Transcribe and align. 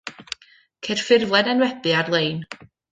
Ceir 0.87 1.03
ffurflen 1.03 1.51
enwebu 1.55 1.97
ar-lein. 2.03 2.39